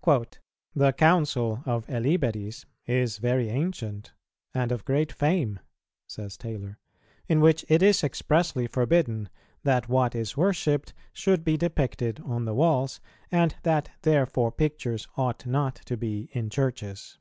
[0.00, 0.34] "[410:4]
[0.74, 4.14] "The Council of Eliberis is very ancient,
[4.54, 5.60] and of great fame,"
[6.06, 6.78] says Taylor,
[7.28, 9.28] "in which it is expressly forbidden
[9.62, 12.98] that what is worshipped should be depicted on the walls,
[13.30, 17.18] and that therefore pictures ought not to be in churches."